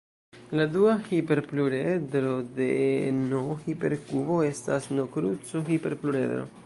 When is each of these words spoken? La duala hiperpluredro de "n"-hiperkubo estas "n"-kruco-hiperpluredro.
La 0.59 0.63
duala 0.75 1.09
hiperpluredro 1.17 2.31
de 2.61 2.69
"n"-hiperkubo 3.11 4.39
estas 4.49 4.89
"n"-kruco-hiperpluredro. 4.97 6.47